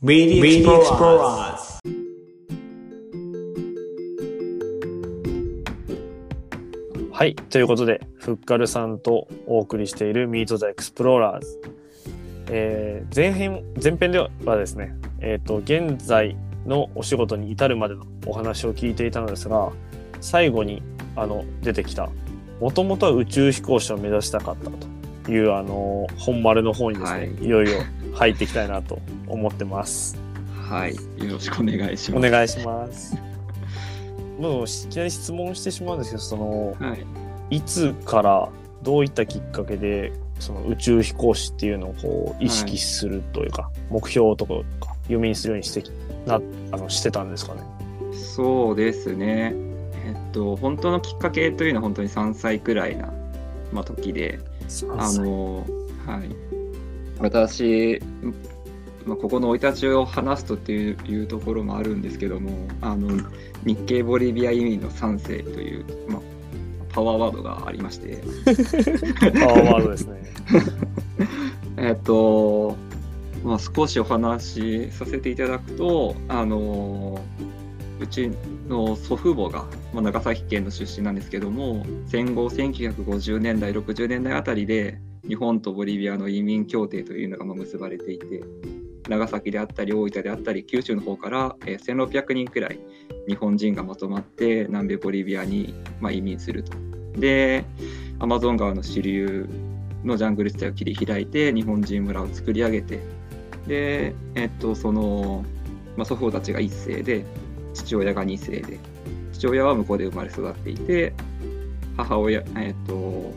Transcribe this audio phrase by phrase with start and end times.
[0.00, 1.80] Media Explorers
[7.10, 11.40] はい、ということで、フッカルさんとお送りしている Meet the Explorers。
[12.48, 19.72] えー前編、前編ではですね、えっ、と、現在のお仕事に至るまでのお話を聞いていたのですが、
[20.20, 20.80] 最後に、
[21.16, 22.08] あの、出てきた、
[22.60, 24.70] もともとは宇宙飛行士を目指したかった
[25.26, 27.80] という、あの、本丸の方にですね、はいい、よいよ
[28.18, 30.20] 入っていきたいなと思ってます。
[30.68, 32.26] はい、よろしくお願いします。
[32.26, 33.16] お願いします。
[34.38, 36.96] もう、いきなり質問してしまうんですけど、その、は
[37.50, 38.48] い、いつから
[38.82, 44.54] どういったきっかけでその宇宙飛行士っていうのをこう意識するというか、目標とか
[45.08, 45.90] 夢にするようにしてき
[46.26, 47.62] なあのしてたんですかね？
[48.12, 49.54] そうですね。
[50.06, 53.12] えっと、本当のきっかけというのは本当に3歳くらいな、
[53.72, 54.38] まあ、時で、
[54.96, 55.66] あの、
[56.06, 56.57] はい。
[57.20, 58.00] 私、
[59.06, 63.08] まあ、ここの生い立ちを話すとっていういうところもあるんですけども、あの、
[63.64, 66.22] 日系ボリビア移民の3世という、まあ、
[66.90, 68.18] パワーワードがありまして、
[69.40, 70.22] パワーワードですね。
[71.78, 72.76] えっと、
[73.44, 77.20] まあ、少しお話しさせていただくと、あの、
[78.00, 78.30] うち
[78.68, 84.98] の祖父母が、まあ、長崎県の出身なんですけども、戦後1950年代、60年代あたりで、
[85.28, 88.42] 日本とボリビアの移民協定というのが結ばれていて、
[89.08, 92.80] 長崎であったり、大分であったり、九州の方からえ1600人くらい
[93.28, 95.74] 日本人がまとまって南米ボリビアに
[96.10, 96.72] 移民すると。
[97.18, 97.64] で、
[98.20, 99.48] アマゾン川の支流
[100.04, 103.00] のジャングル地帯を切り開いて日本人村を作り上げて
[103.66, 105.44] で、えっと、その、
[105.96, 107.24] まあ、祖父母たちが1世で
[107.74, 108.78] 父親が2世で
[109.32, 111.12] 父親は向こうで生まれ育っていて
[111.96, 113.32] 母親、えっと、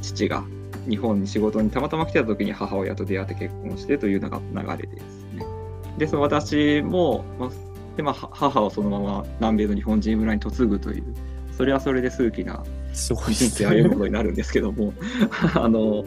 [0.00, 0.44] 父が
[0.88, 5.46] 日本に仕事にたまたま来てた時に母親と出会って結婚してというのが流れですね。
[5.98, 7.50] でその私も、まあ
[7.96, 11.14] でまあ、は母はそのまま南米の日本人村に嫁ぐという
[11.56, 14.94] それはそれで数奇な人生歩むことになるんですけども
[15.54, 16.04] あの、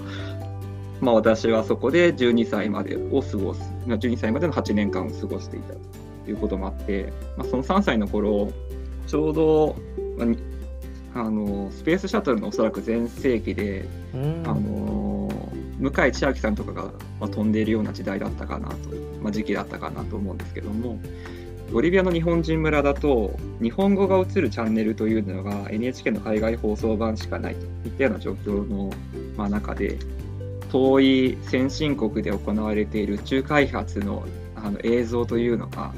[1.00, 5.74] まあ、私はそこで12歳までを過ごすまあ12歳までの8年間を過ごしていた
[6.26, 8.52] ということもあって、まあ、その3歳の頃
[9.06, 9.76] ちょうど、
[10.18, 10.38] まあに
[11.16, 14.44] あのスペースシャトルのおそらく全盛期で、うん。
[14.46, 15.16] あの
[15.80, 16.84] 向井千秋さんとかが、
[17.20, 18.76] まあ、飛んでいるような時代だったかなと、
[19.22, 21.00] まあ、時期だったかなと思うんですけども
[21.72, 28.92] ボリビアの日本人村だと日本語が映るチャンネルというのが NHK の海外放送版しかないといったような状況の、
[29.36, 29.98] まあ、中で
[30.72, 35.94] 遠い先進国で行われている宇宙開発のあの映像というのが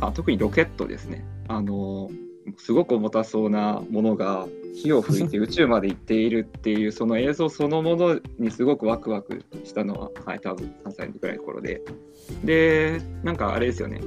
[0.00, 1.24] あ特にロケットですね。
[1.48, 2.10] あの
[2.58, 11.82] すごく重たそうなものが火を吹いて宇宙まで行っているっていうその映像そのものにすごくワクワクしたのは、はい、多分3歳ぐらいの頃で。
[12.42, 14.00] でなんかあれですよね。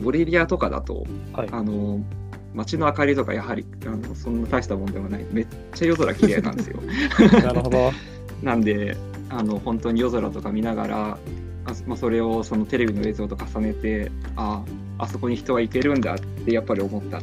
[0.00, 1.48] ボリビアとかだとはい。
[1.50, 2.00] あの
[2.52, 5.24] 街の明かりとかやはりあのそんな大したもんでもない。
[5.30, 6.80] めっちゃ夜空綺麗なんですよ。
[7.42, 7.92] なるほど。
[8.42, 8.96] なんで
[9.28, 11.18] あの本当に夜空とか見ながら
[11.64, 14.64] あ、まあ、それをそのテレビの映像と重ねてあ
[14.98, 17.20] あそこに人は行けるんだってやっぱり思った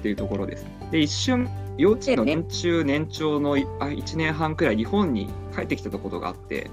[0.00, 0.66] っていうところです。
[0.90, 6.70] で一瞬幼稚園の年中年長のいあ1年半くらい日本に帰ってきたことがあって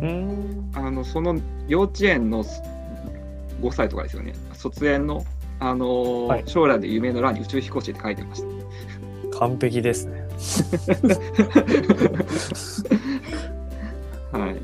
[0.00, 0.70] うん。
[0.74, 2.62] あのその幼稚園のす
[3.60, 5.24] 5歳とかですよね卒園の、
[5.58, 9.38] あのーはい将来で夢の欄に宇宙飛行士って書いてました。
[9.38, 10.26] 完璧ですね。
[14.32, 14.56] はい、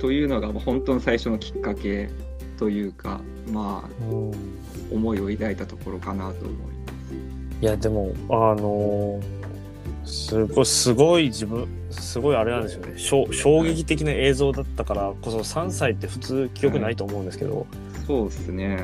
[0.00, 2.10] というのがまあ本当の最初のきっかけ
[2.58, 3.20] というか
[3.52, 4.32] まあうん。
[4.90, 6.73] 思いを抱いたところかなと思います。
[7.60, 9.20] いやでもあの
[10.04, 12.98] すごいすごい自分すごいあれなんですよね。
[12.98, 17.66] 衝衝撃的な映像だったからこそ3歳って普通記憶ないと思うんですけど、
[18.06, 18.78] そうですね。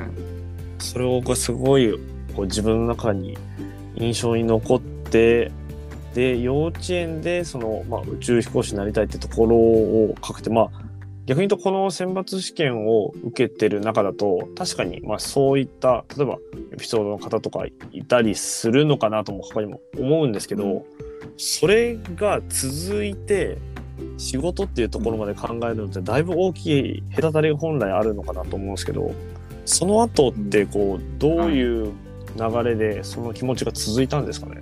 [0.78, 1.92] それをこうすごい
[2.34, 3.36] こう自分の中に
[3.96, 5.52] 印象に残って
[6.14, 10.70] で幼稚園でその、まあ、宇宙飛行士になりたいってところをかけてまあ
[11.30, 16.38] 逆に言うとこの選抜試験を受けてる中だと確かにまあそういった例えば
[16.72, 20.84] エピソードの方とかいたりするのかなとも他にも思うんですけど、うん。
[21.36, 23.58] それが続いて
[24.18, 26.66] 仕事っていうところまで考えるのってだいぶ大き
[26.96, 29.14] い隔たりが本来あるのかなと思うんですけど
[29.66, 31.92] その後ってこうどういう
[32.36, 34.58] 流れでその気持ちが続いたんですかね、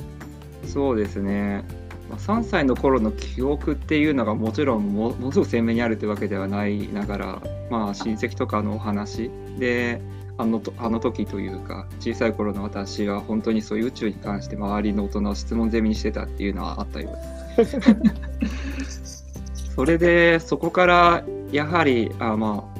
[0.66, 1.64] そうですね。
[2.08, 10.00] まあ3歳の頃の記憶っていうのがもちろんもものすごく鮮明にあるというわけではないながら、まあ、親戚とかのお話で
[10.36, 19.24] あのとあの時というか小さい頃の私は本当にそういう宇宙に関して周りの大人を質問攻めにしてたっていうのはあったようです。
[19.74, 22.78] それでそこからやはりあまあ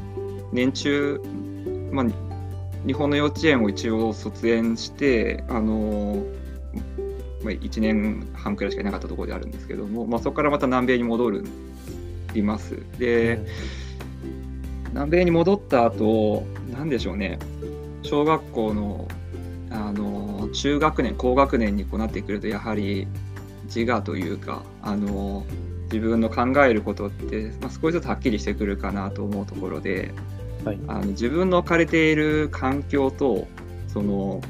[0.52, 1.20] 年中
[1.90, 2.06] まあ、
[2.86, 6.22] 日本の幼稚園を一応卒園してあの、
[7.43, 11.44] まあ、1年半くらいしかいなかったところであるんですけども、まあ、そこからまた南米に戻る
[12.35, 12.82] います。
[12.99, 13.40] で、
[14.90, 17.38] 南米に戻った後なんでしょうね。
[18.02, 19.08] 小学校の
[19.70, 23.06] あの中学年高学年にこうなってくるとやはり
[23.64, 25.44] 自我というかあの
[25.85, 30.12] 自分の考えることって、まあ、少しずつはっきりしてくるかなと思うところで、
[30.64, 33.46] はい、あの自分の置かれている環境と
[33.88, 34.40] その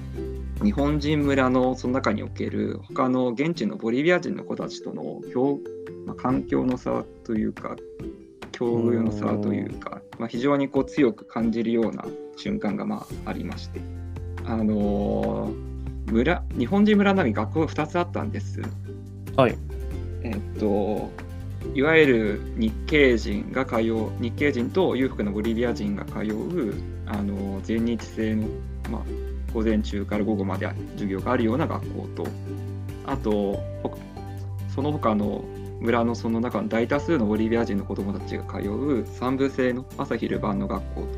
[0.62, 5.20] 日本人村のその中における他の現地のボリビア人の子たちとの
[6.06, 7.76] まあ、環境の差というか
[8.52, 12.04] 境遇の差というか、まあ、非常にこう強く感じるような
[12.36, 13.80] 瞬間がまあありまして、
[14.44, 18.62] あのー、村日本人村なのに学校が2つあったんです。
[19.36, 19.56] はい
[20.22, 21.10] えっと
[21.74, 26.74] いわゆる日系人が通う日系人と裕福なボリビア人が通う
[27.06, 28.48] あの全日制の、
[28.90, 29.02] まあ、
[29.52, 32.26] 午前中から午後まで授業があるような学校と
[33.06, 33.60] あと
[34.74, 35.44] その他の
[35.80, 41.08] 村のその中の大多数のボリビア人の子どもたちが通う3部制の朝昼晩の学校と。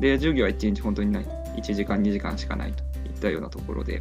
[0.00, 1.26] で授業は1日本当にない。
[1.56, 4.00] 1時間2時間しかないといったようなところで。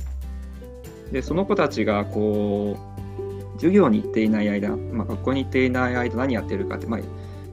[1.12, 7.00] でその子たちがこう授業に行っていない間、まあ、学校に行っていない間何やってるかって、まあ、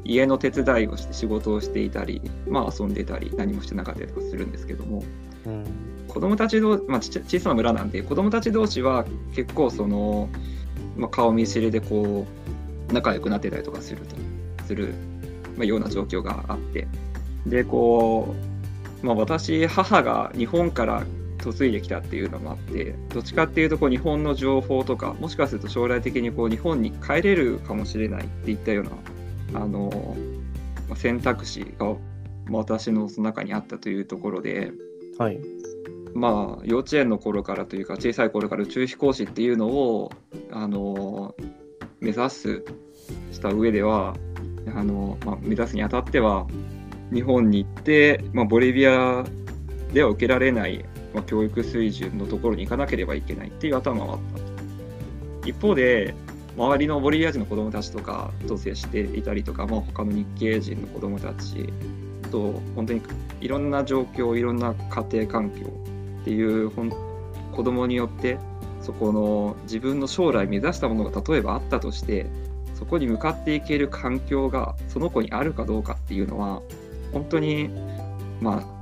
[0.04, 5.02] 家の手伝いをして仕事をしていたり、まあ、遊んでたり何もしてなかったりとかするんですけども、
[5.48, 5.64] うん、
[6.06, 9.04] 子供たち同まあ、小さな村なんで子供たち同士は
[9.34, 10.28] 結構その、
[10.96, 12.26] まあ、顔見知りでこ
[12.90, 14.16] う仲良くなってたりとかすると
[14.66, 14.94] する、
[15.56, 16.86] まあ、ような状況があって。
[17.46, 18.34] でこ
[19.02, 21.04] う、まあ、私母が日本から
[21.44, 28.84] 嫁いできたっていうのもあってどっちかっていうとこう日本の情報とかもしかすると将来的にこう日本に帰れるかもしれないっていったよう
[29.54, 30.16] なあの
[30.96, 31.94] 選択肢が
[32.50, 34.72] 私のその中にあったというところで、
[35.18, 35.38] はい、
[36.14, 40.12] まあ幼稚園の頃からというか小さい頃から宇宙飛行士っていうのを
[40.50, 41.34] あの
[42.00, 42.64] 目指す
[43.32, 44.14] した上では
[44.74, 46.46] あの、まあ、目指すにあたっては
[47.12, 49.24] 日本に行って、まあ、ボリビア
[49.92, 50.84] では受けられない
[51.14, 54.18] まあ、教育水準のところに行かなければいけないっていう頭はあっ
[55.42, 55.48] た。
[55.48, 56.14] 一方で
[56.56, 61.72] 周りのボリビア人の子どもたちとかと接していたりとか、まあ、他の日系人の子どもたち
[62.28, 63.02] と本当に
[63.40, 65.66] いろんな状況いろんな家庭環境
[66.22, 66.92] っていうほん
[67.52, 68.38] 子どもによって
[68.80, 72.26] そこの自分の将来目指したものが例えばあったとして
[72.74, 76.62] そこに向かっていける環境がその子にあるかどうかっていうのは
[77.12, 77.70] 本当に
[78.40, 78.78] まあ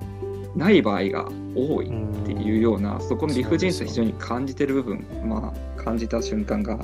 [0.56, 6.78] ない場合が多いっていうようなそこの理不尽さ非常に感じてる部分、まあ、感じた瞬間が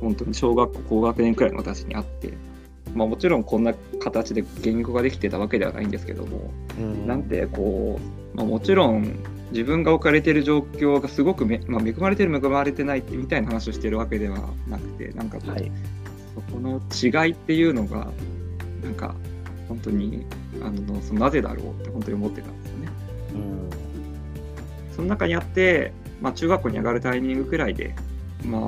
[0.00, 2.32] 本当に小学校高学年くらいの私にあって、
[2.94, 8.00] まあ、もちろんこんな形で言語ができてたわけではないんですけども、ん、なんてこ
[8.34, 9.16] う、まあ、もちろん
[9.52, 14.38] 自分が置かれている状況がすごくめ、まあ、恵まれてる恵まれてないみたいな話をしてるわけでは
[14.68, 15.70] なくてなんかこう、はい、
[16.34, 18.10] そこの違いっていうのが
[18.82, 19.14] なんか
[19.68, 20.24] 本当に
[20.62, 22.88] あのそのなぜだろうって本当に思ってたんですよね。
[23.34, 23.70] うん、
[24.96, 27.94] その中にあって、まあ、中学校に上がるタイミングくらいで、
[28.44, 28.60] まあ、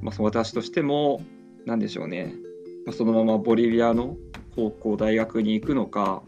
[0.00, 1.22] まあ、私としても
[1.66, 2.53] 何でしょうね、まあ、
[2.92, 4.16] そのままボリビアの
[4.54, 6.22] 高校大学に行くのか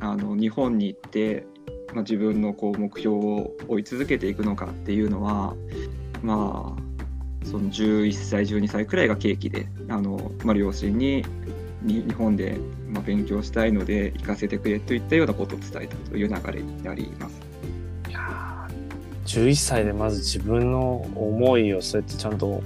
[0.00, 1.46] あの日本に行って、
[1.92, 5.54] まあ、自分のこう目標を追い続けていくのかっていうのは
[6.22, 11.24] まあその11歳12歳くらいが契機であの、まあ、両親に
[11.82, 12.58] 日本で
[12.92, 17.40] まあ、勉強したいので行かせてくれといったようなことを伝えたという流れになります。
[19.24, 22.62] 11歳でまず自分の思いをそうやってちゃんと、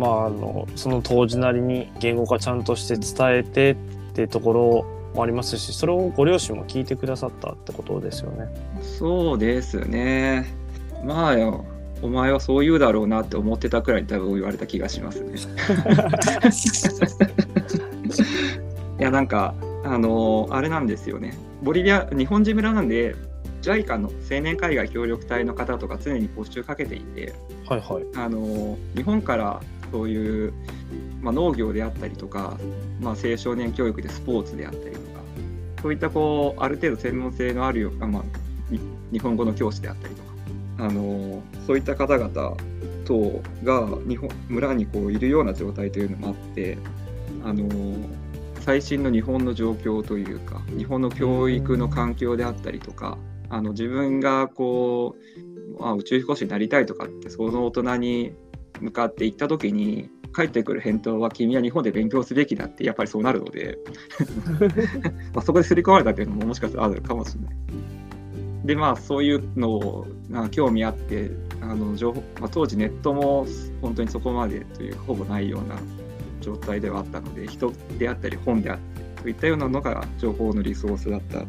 [0.00, 3.76] まあ、あのその当時なりに言語化ちゃんとして伝えてっ
[4.14, 8.48] ていうところもありますしそれをご両親も聞いてくださったってことですよね。
[8.80, 10.54] そうですね。
[11.04, 11.66] まあよ
[12.00, 15.34] お前はそう言うだろうなって思ってたくらい多分言われた気がしますね。
[18.98, 19.54] いやなんか
[19.84, 23.14] あのあれなんですよねボリビア日本人村なんで
[23.60, 27.34] JICA の青年海外協力隊の方とか常に募集かけていて、
[27.66, 30.52] はいはい、あの日本からそういう、
[31.20, 32.58] まあ、農業であったりとか、
[33.00, 35.20] まあ、青少年教育でスポーツであったりとか
[35.82, 38.22] そういったこうある程度専門性のあるよ、まあ、
[39.12, 40.30] 日本語の教師であったりとか
[40.78, 42.56] あのそういった方々
[43.04, 46.78] 等が日本村にこういるような状態というのもあって
[47.44, 47.68] あの
[48.60, 53.18] 最新の日本の状況というか日本の教育の環境であったりとか
[53.48, 55.16] あの自分がこ
[55.78, 58.32] う、まあ、宇宙飛行士になりたいとかってその大人に
[58.80, 63.78] 向かって行った時に返ってくる返答は君は日本で勉強すべきだってやっぱりそうなるので
[65.34, 67.56] まあそこで刷り込まれたっていうのももしかしたらあるかもしれない。
[68.64, 73.46] でまあそういうのをなんか興味あってあの情報、まあ、当時ネットも
[73.80, 75.76] 本当にそこまでというかほぼないような
[76.40, 81.44] 状態ではあったので人であったり本であったりといったようなのが情報のリソースだった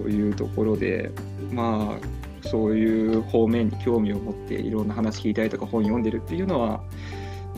[0.00, 1.10] というところで
[1.52, 6.82] まあそういう方面に興味を持っていろんな話聞いたりとか本読んでるっていうのは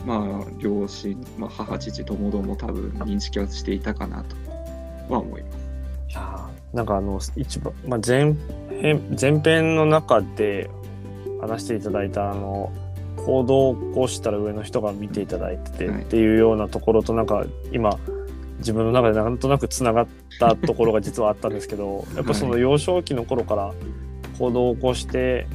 [0.05, 4.35] まあ両親、まあ、母父ともども多分認識はしていたかなと
[5.13, 5.67] は思います。
[6.73, 8.35] なんかあの一番、まあ、前
[8.81, 10.69] 編前編の中で
[11.41, 12.71] 話していただいたあの
[13.17, 17.97] 行動をこうしたら上の人が見ていただいててっていうようなところとなんか今
[18.59, 20.07] 自分の中でなんとなくつながっ
[20.39, 23.73] たところが実はあったんですけどやっぱその幼少期の頃から
[24.37, 25.47] 行動を起こして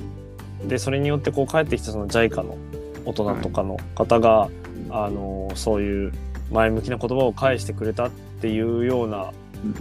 [0.66, 2.56] でそれによってこう帰ってきたその JICA の
[3.04, 4.48] 大人とかの方が、
[4.90, 6.12] あのそういう
[6.52, 8.10] 前向きな言葉を返してくれたっ
[8.40, 9.32] ていうような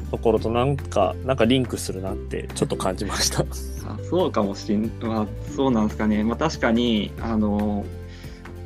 [0.09, 3.41] ところとなんかなんかリンクするなってちょっと感じました。
[3.41, 7.83] あそうかもしん、まあ、そうなんですかね、まあ、確かにあの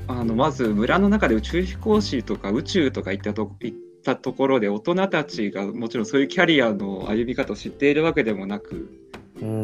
[0.07, 8.89] あのまず村の中で宇宙飛行士とか宇宙とか行ったと行ったところで大人たちがもちろんそういうキャリアの歩み方を知っているわけでもなく、うん、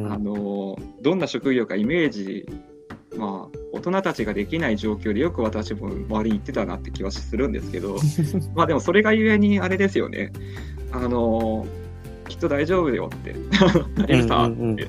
[0.10, 2.46] あのどんな職業かイメージ
[3.18, 7.98] まあ大人たちができない状況でよく私も周りに行ってたなって気はするんですけど
[8.56, 10.32] まあでもそれがゆえにあれですよね。
[10.92, 11.66] あの
[12.28, 13.36] きっと大丈夫よって
[14.08, 14.88] エルサって、 っ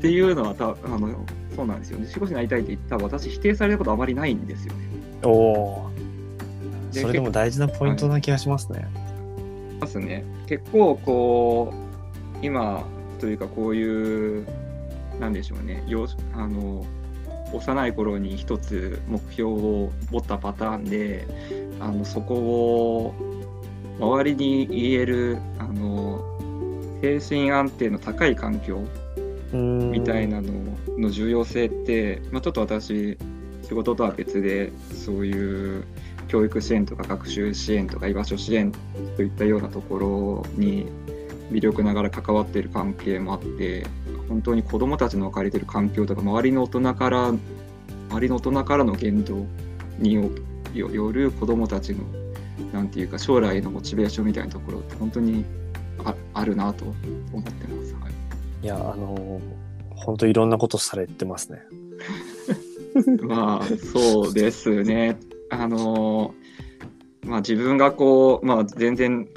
[0.00, 2.06] ていうのはたあのそうなんですよね。
[2.06, 4.80] 仕事になりたいって言ったら私否定されることあまりないんですよね。
[5.24, 5.90] おお
[6.90, 8.88] それでも大事なポイントな気がしますね、はい、
[9.80, 10.24] ますね。
[10.46, 11.87] 結構こう
[12.42, 12.84] 今
[13.20, 14.46] というかこういう
[15.20, 16.86] なんでしょうねよあの
[17.52, 21.26] 幼い頃に一つ目標を持ったパターンで
[21.80, 23.14] あのそこを
[23.98, 26.22] 周りに言えるあの
[27.00, 28.84] 精神安定の高い環境
[29.52, 30.52] みたいなの
[30.98, 33.16] の重要性って、まあ、ちょっと私
[33.62, 35.84] 仕事とは別でそういう
[36.28, 38.72] 教育支援とか学習支援とか居場所支援
[39.16, 40.86] といったようなところに
[41.50, 43.86] 魅力ながら関わっている関係もあって
[44.28, 49.46] 本当に子どもたちの置かれている環境とか周りの大人から周りの大人からの言動
[49.98, 52.04] による子どもたちの
[52.72, 55.44] なんていうか将来のモチベーションみたいなところって本当に
[56.04, 56.84] ああるなと
[57.32, 57.94] 思ってます。
[57.94, 58.12] はい、
[58.62, 59.40] いやあの
[59.90, 61.62] 本当いろんなことされてますね。
[63.22, 65.18] まあそうですね。
[65.50, 66.34] あの
[67.24, 69.28] まあ自分がこうまあ全然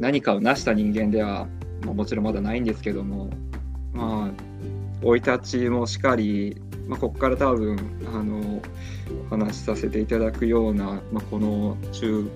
[0.00, 1.46] 何かを成した人間では、
[1.84, 3.30] まあ、もちろんまだないんですけども
[3.92, 4.30] まあ
[5.02, 8.62] 生い立ちもしっかり、まあ、ここから多分あの
[9.26, 12.30] お話しさせていただくような、まあ、この中、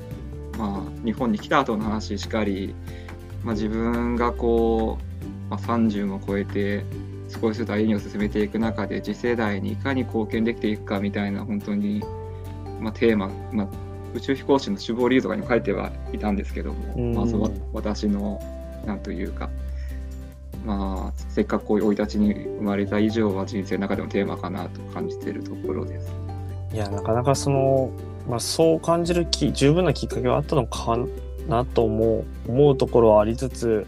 [0.59, 2.75] まあ、日本に来た後の話しっかり、
[3.42, 6.85] まあ、自分がこう、まあ、30も超えて
[7.28, 12.02] 少しずつ歩みを進めていく中で次世代にいかに貢献できていくかみたいな本当に、
[12.80, 13.68] まあ、テーマ、まあ、
[14.14, 18.40] 宇宙飛行士の志望理由とかにも書いてはいたんですけども、まあ、その私の
[18.87, 19.50] なんというか
[20.64, 26.11] まあ、せっかくこういう生い立ちに生まれた以上は人生の中でもテーマかなと感じているところです。
[26.73, 27.90] いやなかなかその、
[28.28, 30.99] まあ、そう感じるき十分なきっかけはあったのか
[31.49, 33.87] なと思う思うところはありつつ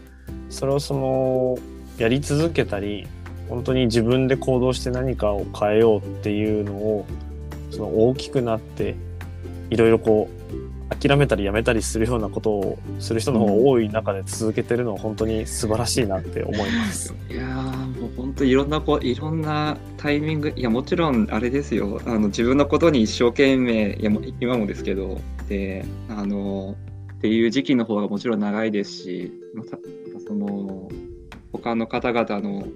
[0.49, 1.57] それをその
[1.97, 3.07] やり続けたり
[3.49, 7.05] 本当に自分で行動して何かを変えようっていうのを
[7.71, 8.95] その大きくなって
[9.69, 17.13] いろいろこう諦めたりやめたりするようなことをする人の方が多い中で続けてるのは本当に素晴らしいなって思います。
[17.29, 22.01] いやもう本当いろんなこういろんなタイミングいやもちろんあれですよ。
[22.05, 25.19] あの自分のことに一生懸命いや今もですけど。
[25.47, 26.75] であの
[27.13, 29.79] っていう時期の方がもちろん長いですしまた
[30.27, 30.89] その
[31.51, 32.67] 他の方々の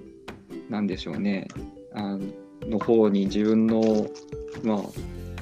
[0.68, 1.48] なんでしょうね。
[1.94, 2.18] あ
[2.66, 4.06] の方に自分の
[4.62, 4.78] まあ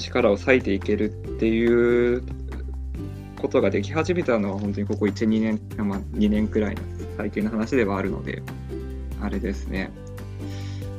[0.00, 2.22] 力を割いていけるっていう
[3.40, 6.82] ことができ始めたのは本当にここ1、2年、まあ、2年くらいの
[7.16, 8.42] 最近の話ではあるので、
[9.20, 9.90] あれですね、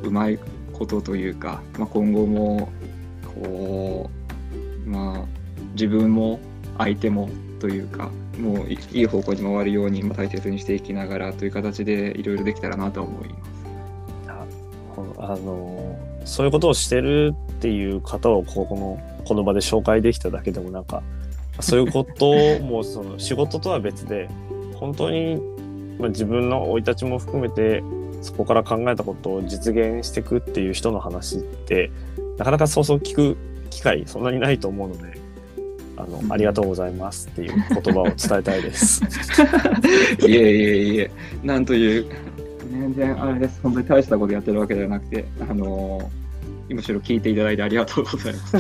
[0.04, 0.40] うまい
[0.74, 2.70] ことというか、まあ、今後も、
[3.36, 4.10] こ
[4.86, 5.26] う、まあ、
[5.74, 6.40] 自分も
[6.78, 7.30] 相手も
[7.60, 13.52] というか、もういい方向に回るように大切にしていきながらという形でいろいろできたらなと思います。
[15.18, 21.04] あのそういうことをしてるっていう方をここのこの場で紹介できただけでもなんか
[21.60, 24.30] そういうこともその仕事とは別で
[24.76, 25.36] 本当に、
[26.00, 27.84] まあ、自分の生い立ちも含めて
[28.22, 31.92] そこから考えたことを実現していくっていう人の話って
[32.38, 33.38] なかなかそうそう聞く
[33.70, 35.20] 機会そんなにないと思うので
[35.98, 39.04] あの、うん、ありがとうございますっていう言葉を伝えたいです。
[40.26, 41.12] いえいえいえ
[41.44, 42.06] なんという
[42.72, 43.60] 全然あれです。
[43.62, 46.22] 本当に大したことやってるわけではなくて、あのー
[46.74, 48.58] むしろ聞いていただいてありがとうございます。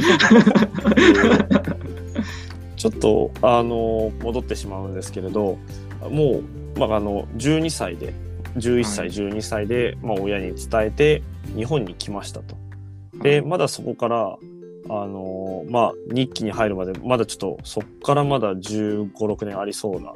[2.75, 5.59] ちょっとあの戻ってしまうんですけれど
[6.09, 6.41] も
[6.75, 8.11] う、まあ、あの12歳で
[8.57, 11.21] 11歳、はい12歳で、まあ、親に伝えて
[11.55, 12.55] 日本に来ましたと。
[13.21, 14.35] でまだそこから
[14.89, 20.13] あのまあ日記に入るまでまだちょっとそっからまだ1 5 6年ありそうな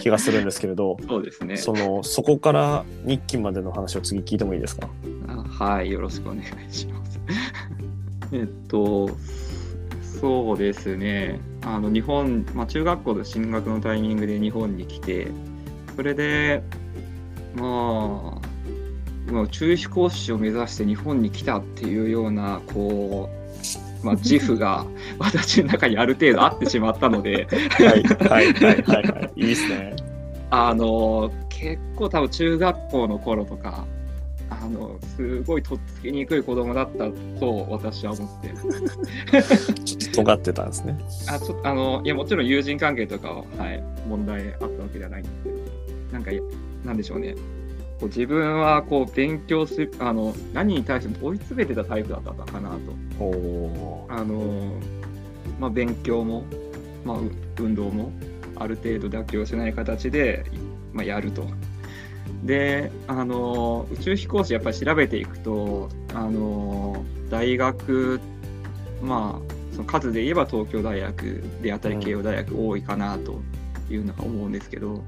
[0.00, 1.56] 気がするんですけれど そうですね。
[1.56, 4.88] そのそこから日記までの話を次聞いてもいいですか？
[5.28, 7.20] あはい、よろしくお願いします。
[8.32, 9.10] えっと、
[10.20, 15.28] そうですね、あの日本、まあ、中学校の進学のタイミングで日本に来て、
[15.94, 16.62] それで、
[17.54, 18.40] ま
[19.28, 23.35] あ、まあ、宇宙飛行士を目指して日本に来たっていうような、こう、
[24.06, 24.86] まあ、自負が
[25.18, 29.96] 私の中にある程度あってしまったので、はいはいはいはいはいいいですね。
[30.50, 33.84] あの結構多分中学校の頃とか
[34.48, 37.10] あのすごいとっつきにくい子供だった
[37.40, 38.54] と私は思って
[39.84, 40.96] ちょっと尖ってたんですね。
[41.28, 45.56] あちょっとあのいやもちろん友人関係とかは、はい、問題あったわけではないんですけど
[46.12, 46.40] なんかい
[46.84, 47.34] なんでしょうね
[48.00, 54.06] こう自分はこう勉強するあの何に対しても追い詰めてたタイプだったのかなと。
[54.08, 54.72] あの
[55.58, 56.44] まあ、勉強も、
[57.04, 58.12] まあ、う運動も
[58.56, 60.44] ある程度妥協しない形で、
[60.92, 61.46] まあ、やると。
[62.44, 68.20] であの宇宙飛行士やっぱり調べていくとあの大学
[69.02, 72.00] まあその数で言えば東京大学であったりうん。
[72.02, 73.40] 慶応大学多いかなと
[73.90, 75.04] いうのは思うんですけど、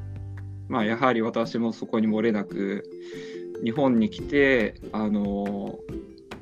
[0.68, 2.84] まあ、やはり私もそこに漏れなく
[3.64, 5.78] 日本に来てあの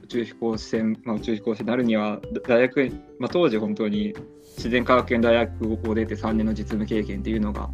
[0.04, 4.14] 宇宙飛行士船、まあ、宇宙飛行士になるには大学、まあ、当時本当に
[4.56, 7.68] 自然科学系の大学を出て3年の実務経験っていうのが、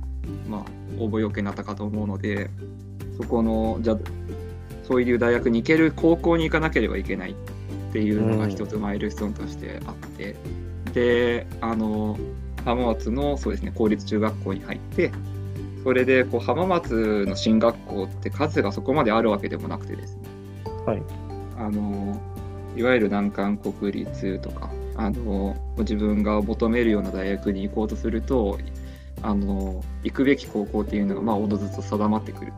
[0.48, 0.64] まあ、
[0.98, 2.50] 応募要件になったかと思うので
[3.20, 3.98] そこのじゃあ
[4.84, 7.34] そういう大学に行ける高校に行かなければいけないっ
[7.92, 10.34] ていうのが一つマイルストーンとしてあって、
[10.94, 12.18] であの
[12.64, 15.12] 浜松のそうですね公立中学校に入って
[15.82, 20.22] それでこう浜松の進学校って数がそこまであるわけでもなくてですね
[20.86, 21.02] はい
[21.58, 22.20] あの
[22.76, 28.58] いわゆる難関国立とかあの自分が求めるような大学に行こうとすると
[29.22, 32.52] あの行くべき高校っていうのがまあおのずと定まってくる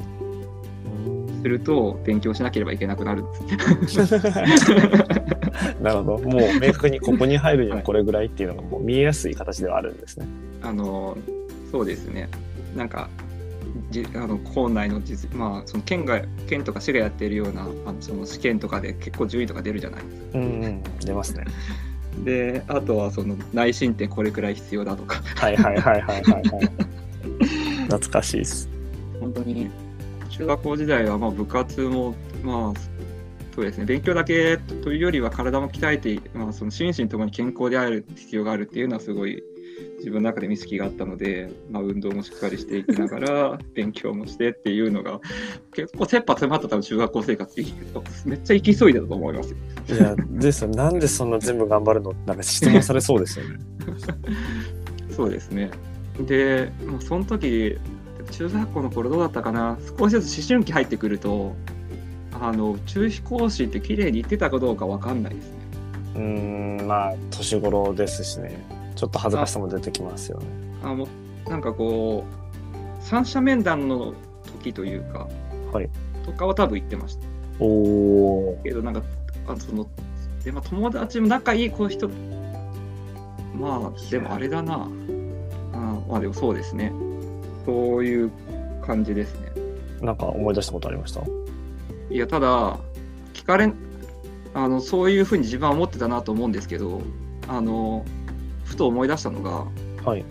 [1.44, 4.22] すると勉強しなければいけなくなるんですね。
[5.82, 6.18] なるほど。
[6.20, 10.26] もう明確にここに入るにはこれぐらいっていうのがもう見えやすい形ではあるんですね。
[10.62, 11.18] あの
[11.70, 12.30] そうですね
[12.74, 13.08] なんか
[13.90, 20.38] じあの校内の実まあその県が県とか市がやってるようなあのその試験とかで結構順位とか出るじゃないですか。
[20.38, 20.82] うんうん。
[21.00, 21.44] 出ますね。
[22.24, 26.42] であとはその内申点これくらい必要だとかはいはいはいはいはいはい。
[27.90, 28.68] 懐かしいです。
[29.20, 29.70] 本当に
[30.30, 32.80] 中学校時代はまあ部活もまあ
[33.54, 39.44] そうですね勉強だけというよりは体も鍛えて、まあ、その心身ともに健康である必要があるっていうのはすごい
[39.99, 45.20] 自分の中で見識があったので、まあ、運動もしっかりしていきながら 勉強もしてっていうのが
[45.75, 47.64] 結構切羽詰まった多分中学校生活
[48.27, 49.57] めっちゃ行き急いでたと思いますよ。
[49.88, 50.70] いや、ですよ。
[50.70, 53.59] なんでそんな全部頑張るのなんか質問されそうですよね。
[55.11, 55.70] そうですね。
[56.27, 57.79] で、もうその時
[58.31, 61.55] 中学校の頃どうだったかな少しずつ思春期入ってくると
[62.40, 65.59] あの宇宙飛行士って綺麗に言ってたかどうかわかんないですね。
[66.16, 68.84] うーん、まあ、年頃ですしね。
[68.94, 70.46] ちょっと恥ずかしさも出てきますよね。
[70.83, 71.09] あも
[71.46, 74.14] うなんかこう三者面談の
[74.61, 75.28] 時というか
[75.72, 75.90] はい。
[76.24, 77.26] とかは多分言ってました。
[77.59, 78.61] おお。
[78.62, 79.02] けどなんか
[79.46, 79.87] あその
[80.44, 82.09] で、まあ、友達も仲いいこう人
[83.59, 84.88] まあでもあれだな
[85.72, 85.76] あ
[86.09, 86.92] まあでもそうですね
[87.66, 88.30] そういう
[88.87, 89.52] 感じですね。
[90.00, 91.22] なんか思い出したことありました？
[92.11, 92.78] いやただ
[93.33, 93.74] 聞かれん
[94.52, 97.00] あのそういうふうに自分は思ってたなと思うんですけど
[97.48, 98.04] あの
[98.64, 99.66] ふと思い出したのが
[100.05, 100.24] はい。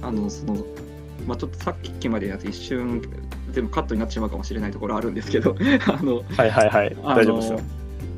[0.00, 0.64] あのその、
[1.26, 3.02] まあ、ちょっとさっきまでやつ一瞬
[3.52, 5.56] 全部カットになってしまうかもしれないところあるんですけど
[5.88, 6.96] あのはいはいはい。
[7.02, 7.60] 大丈夫ですよ。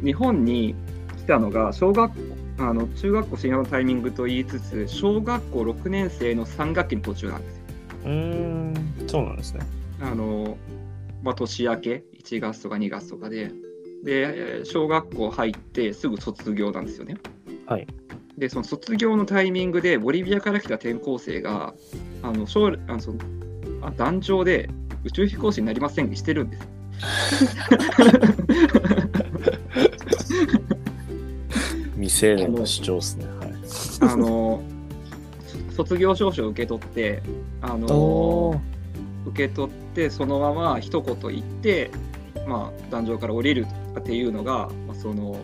[0.02, 0.74] 日本に
[1.18, 7.62] 来たのが小学校あの中学校進学のタイミングと言いつつ小学校6年生の3学期の途中なんですよ。
[8.04, 8.74] うーん、
[9.08, 9.60] そうなんですね。
[10.00, 10.56] あの
[11.22, 13.50] まあ、年明け1月とか2月とかで
[14.04, 17.16] で小学校入ってすぐ卒業なんですよね。
[17.66, 17.86] はい。
[18.38, 21.74] でその卒業のタイミングでボリビアから来た転校生が
[22.22, 23.18] あの将来あのその
[23.82, 24.68] あ壇上で
[25.04, 26.68] 宇宙飛行士になりませんにしてるんです。
[31.94, 33.24] 未成年の主張ですね。
[33.26, 33.54] はい。
[34.00, 34.62] あの
[35.70, 37.22] 卒業証書を受け取って
[37.60, 38.60] あの
[39.26, 41.90] 受け取ってそのまま一言言って
[42.46, 43.66] まあ、壇上から降りる
[43.98, 45.40] っていうのが、まあ、その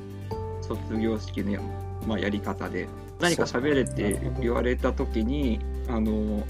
[0.63, 1.61] 卒業式のや,、
[2.07, 2.89] まあ、やり方で
[3.21, 6.47] 何か喋れって言われた時にあの、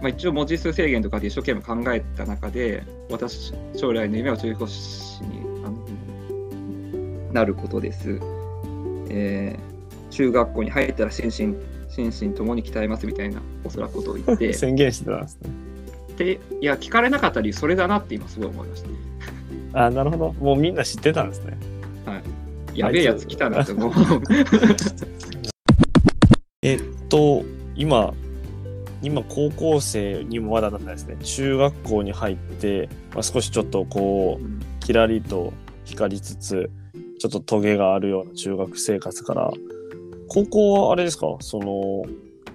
[0.00, 8.20] まあ、一応文字数制限とかで一生懸命考えた中で私将来の夢は宇宙飛行士にあのなることです。
[9.08, 9.70] えー
[10.10, 11.56] 中学校に入ったら心身
[11.88, 15.50] 心身ともに鍛えますみたいなおそらくことを言って 宣言してたんですね。
[16.18, 18.84] でいや聞かれなかった理由それだなって今すごい思いまし
[19.72, 19.86] た。
[19.86, 20.32] あなるほど。
[20.34, 21.56] もうみんな知ってたんですね。
[22.74, 23.92] やべえやつ来たなって思う。
[26.62, 27.42] えっと、
[27.74, 28.12] 今、
[29.02, 31.16] 今高校生にもまだなんですね。
[31.22, 34.44] 中学校に入って、まあ、少しちょっとこう、
[34.80, 35.52] キラリと
[35.84, 36.70] 光りつつ、
[37.18, 39.50] ちょっとトゲがあるような中学生活から、
[40.28, 41.36] 高校はあれですか？
[41.40, 42.02] その、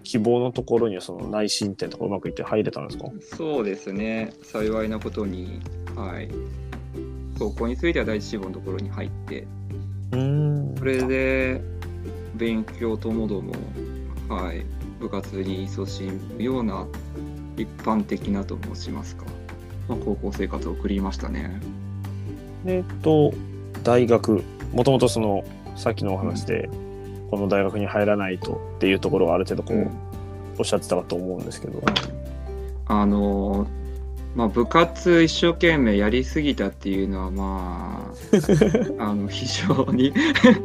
[0.04, 3.10] 希望のところにはその内申点とかうまくいって入れたんですか？
[3.36, 5.60] そうですね、幸いなことに、
[5.96, 6.30] はい、
[7.40, 9.48] 高校については第一志望のところに入って、
[10.16, 10.76] うーん。
[10.78, 11.62] それで
[12.36, 13.54] 勉強ともども、
[14.30, 14.66] はい、
[15.00, 16.88] 部活に勤しむような
[17.58, 19.26] 一般的なと申しますか、
[19.88, 21.60] まあ、高校生活を送りましたね。
[22.66, 23.34] えっと、
[23.84, 25.44] 大学、もともとその、
[25.76, 26.70] さっきのお話で、
[27.30, 30.06] この大学に入らないとっていうところがある程度こう、うん
[30.58, 31.84] おっしゃってたかと思うんですけど、
[32.88, 33.68] あの
[34.36, 38.12] まあ、部活一生懸命やりすぎたっていうのはま
[39.00, 40.14] あ あの非常に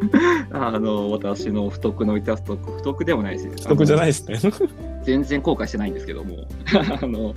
[0.51, 4.39] あの私の不徳の致すとこ不徳でもないです不得じゃないいですね。
[5.05, 6.49] 全然後悔してないんですけども
[7.01, 7.35] あの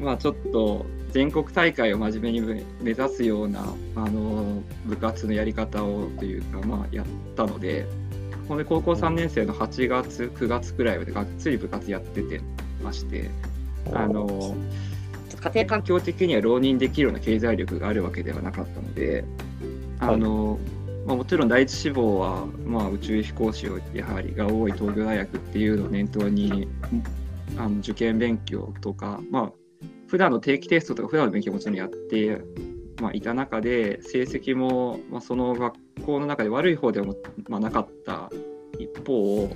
[0.00, 3.60] まあちょっと全国大会を真面目に目指すような
[3.96, 7.86] あの部活のやり方をというかまあやったので
[8.48, 12.40] ほんで高校3年生の8月9月くらいまでがっつり部活やってて
[12.82, 13.28] まして。
[13.92, 14.54] あの
[15.44, 19.24] 家庭環境的には浪人できるような経済力があるわけではなかったので、
[20.00, 20.58] あの
[21.06, 26.66] まあ、もちろん第一志望は、まあ、宇宙飛行士をやはりが多い東京大学っていうのを念頭に
[27.58, 29.52] あの受験勉強とか、まあ
[30.06, 32.40] 普段の定期テストとか普段の勉強もちろんやって、
[33.00, 35.74] まあ、いた中で成績も、まあ、その学
[36.06, 37.16] 校の中で悪い方でも、
[37.48, 38.30] まあ、なかった
[38.78, 39.48] 一方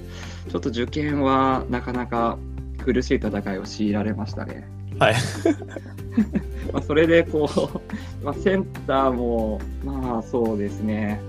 [0.51, 2.39] ちょっと受験はなかなか
[2.85, 4.78] 苦しい戦いを強いられましたね。
[4.99, 5.15] はい。
[6.73, 7.81] まあそれでこう、
[8.25, 11.21] まあ、センターもまあそうですね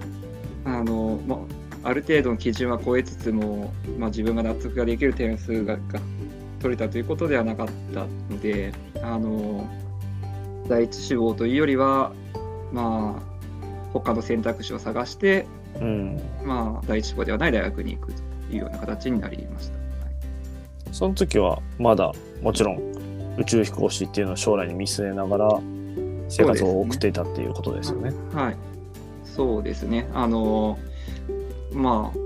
[0.65, 1.35] あの、ま
[1.83, 5.99] あ、ある程度の基準は超えつつも、まあ、自分が納得ができる点数がが
[6.59, 9.65] 取れたということではなかったのであの
[10.67, 12.11] 第一志望というよりは
[12.73, 13.29] まあ
[13.93, 15.47] 他の選択肢を探して、
[15.81, 16.21] うん。
[16.43, 19.73] まあ、第一志望ではない大学に行くというような形になりました。
[19.73, 19.79] はい
[20.91, 22.98] その時はまだもちろん
[23.39, 25.61] 宇宙飛行士っていうのを将来に見据えながら
[26.27, 28.11] 生活を送っていたっていうことですよね。
[28.33, 28.55] はい、
[29.23, 30.07] そうですね。
[30.13, 30.77] あの、
[31.71, 32.17] まあ、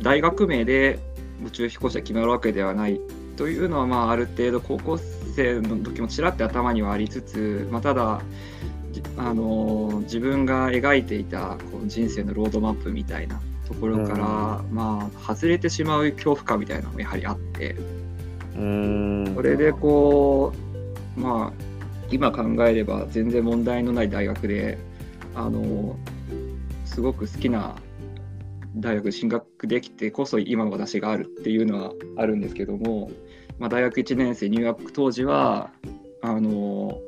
[0.00, 0.98] 大学名で
[1.44, 3.00] 宇宙飛行士が決まるわけではない
[3.36, 4.98] というのは、まあ、ある程度高校
[5.36, 8.22] 生の時もちらって頭にはありつつ、まあ、ただ、
[8.92, 17.76] じあの自分が描いていたこう人生のロードマップみたいなところから、まあ、外れてしまう恐怖感みたいなのもやはりあって、
[18.56, 19.34] うーん。
[19.34, 20.52] それでこ
[21.16, 21.72] うまあ
[22.10, 24.78] 今考えれば全然問題のない大学で
[25.34, 25.96] あの
[26.84, 27.76] すごく好きな
[28.76, 33.10] 大学に進学できてこそ今の私があるっていうのはあるんですけども、
[33.58, 35.70] まあ、大学1年生入学当時は
[36.22, 36.98] あの、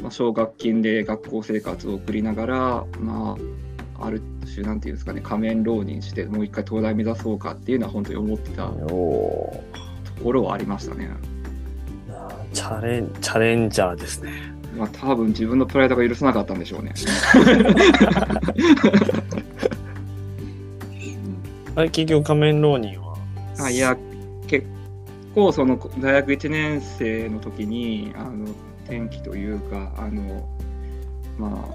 [0.00, 3.36] まあ、奨学金で学校生活を送りながら、ま
[3.98, 8.70] あ、ある種なんていうんですかね仮面浪人してもう一回東大目指そうかっていうのは本当に思ってた
[10.18, 11.10] ところはありましたね。
[12.52, 14.32] チャレンチャレンジャーですね。
[14.76, 16.92] まあ多分自分のプライドが許さなかったんでしょうね。
[21.76, 23.16] あれ結局仮面浪人は？
[23.58, 23.96] あいや
[24.46, 24.66] 結
[25.34, 28.46] 構その大学1年生の時にあの
[28.84, 30.48] 転機というかあの
[31.38, 31.68] ま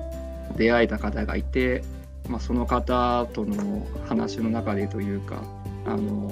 [0.51, 1.83] あ出会えた方がいて、
[2.29, 5.43] まあ、その方との話の中でというか
[5.85, 6.31] あの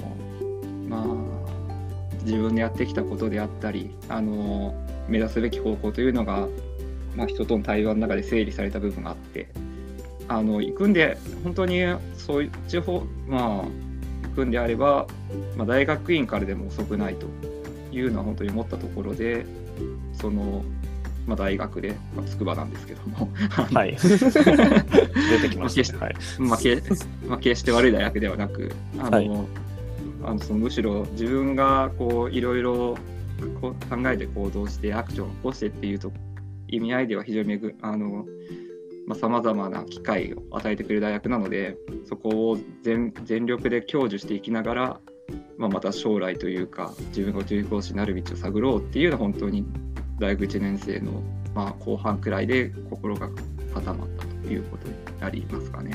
[0.88, 1.06] まあ
[2.24, 4.74] 自分でやってきたことであったりあの
[5.08, 6.48] 目指すべき方向というのが、
[7.16, 9.48] まあ、人との対話の中で整理された部分があって
[10.28, 11.80] あの行くんで本当に
[12.16, 15.06] そういう地方まあ行くんであれば、
[15.56, 17.26] まあ、大学院からでも遅くないと
[17.92, 19.46] いうのは本当に思ったところで
[20.12, 20.62] その、
[21.26, 23.30] まあ、大学で、まあ、筑波なんですけども、
[23.72, 23.96] はい。
[24.02, 26.10] 出てきました
[27.38, 29.67] 決して悪い大学ではなくあの、はい
[30.22, 32.96] あのそのむしろ自分がこういろいろ
[33.60, 36.12] こう考えて行動してアクションを起こしてっていうと
[36.68, 38.26] 意味合いでは非常にあの、
[39.14, 41.76] さまざ、まな機会を与えてくれる大学なので
[42.08, 45.00] そこを全全力で享受していきながら、
[45.56, 49.64] まあ、また将来というか自分が宇宙飛行士になる道を探ろうっていうのは本当に
[50.18, 51.22] 大学1年生の、
[51.54, 53.30] まあ、後半くらいで心が
[53.72, 55.92] 固まったということになりますかね。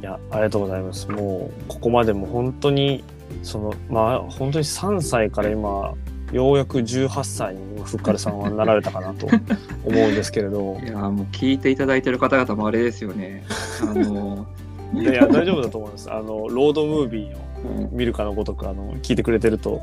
[0.00, 1.08] いやありがとうございます。
[1.08, 3.04] もうここまでも本当に
[3.42, 5.94] そのまあ本当に3歳から今
[6.32, 9.38] ようやく18歳にふっかるさんはなられたかなと思
[9.84, 10.78] うんですけれど。
[10.84, 13.44] いやもう聞いていただいてる方々もあれですよね。
[13.82, 14.46] あの
[14.94, 16.12] いや大丈夫だと思います。
[16.12, 19.80] あのロードムービーを見るかのごとくあの聞いてくれてると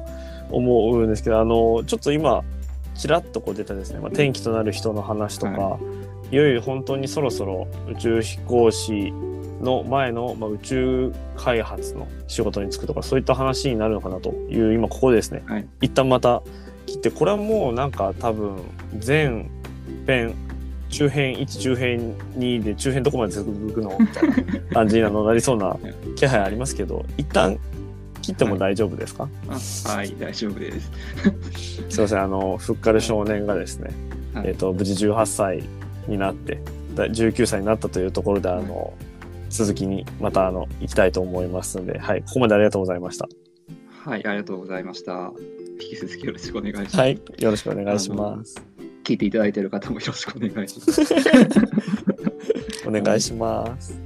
[0.49, 2.43] 思うんですけどあのちょっと今
[2.95, 5.79] ちらっとこう出たですね、まあ、転機となる人の話とか、は
[6.31, 9.13] い、いよいよ本当にそろそろ宇宙飛行士
[9.61, 16.41] の前の、まあ、宇宙開発の仕事に就くとかそういった話になるのかなという今ここでですね、はい、一旦また
[16.85, 18.57] 切ってこれはもうなんか多分
[19.05, 19.49] 前
[20.05, 20.35] 編
[20.89, 23.95] 中編1中編2で中編どこまで続くの？
[23.99, 24.35] みたいな
[24.73, 25.77] 感じになりそうな
[26.15, 27.57] 気配ありますけど一旦
[28.25, 29.29] 切っても大丈夫ですか、
[29.85, 30.91] はい、大丈夫です。
[31.89, 33.91] すいません、あの、ふっかる少年がですね、
[34.33, 35.63] はい、えっ、ー、と、無事18歳
[36.07, 36.59] になって、
[36.95, 38.93] 19歳になったというところで、あの、
[39.55, 43.27] 続きにまたあの行きたいと思いますので、はい、ここまでありがとうございました。
[44.03, 45.31] はい、ありがとうございました。
[45.81, 46.97] 引き続きよろしくお願いします。
[46.97, 48.55] はい、よろしくお願いします。
[49.03, 51.01] 聞いていただいている方もよろしくお願いします。
[52.87, 53.99] お願いします。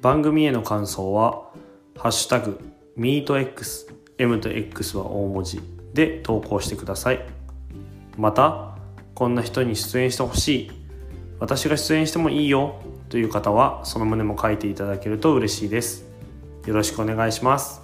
[0.00, 1.50] 番組への感想は、
[1.96, 2.60] ハッシュタグ、
[2.96, 5.60] ミート X、M と X は大文字
[5.92, 7.37] で投稿してください。
[8.18, 8.76] また
[9.14, 10.70] こんな人に出演してほしい。
[11.38, 12.80] 私が出演してもいいよ。
[13.08, 16.04] という方はその旨も書いていただけると嬉しいです。
[16.66, 17.80] よろしくお願いします。